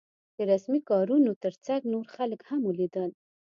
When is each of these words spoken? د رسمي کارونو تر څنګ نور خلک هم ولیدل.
د 0.37 0.37
رسمي 0.51 0.81
کارونو 0.89 1.31
تر 1.43 1.53
څنګ 1.65 1.81
نور 1.93 2.05
خلک 2.15 2.39
هم 2.49 2.61
ولیدل. 2.65 3.09